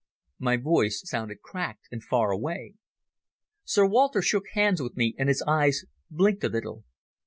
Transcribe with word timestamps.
My 0.39 0.57
voice 0.57 1.03
sounded 1.07 1.43
cracked 1.43 1.87
and 1.91 2.03
far 2.03 2.31
away. 2.31 2.73
Sir 3.65 3.85
Walter 3.85 4.23
shook 4.23 4.47
hands 4.55 4.81
with 4.81 4.97
me 4.97 5.13
and 5.19 5.29
his 5.29 5.43
eyes 5.45 5.85
blinked 6.09 6.43
a 6.43 6.49
little. 6.49 6.83